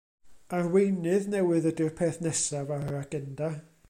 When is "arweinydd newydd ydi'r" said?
0.59-1.93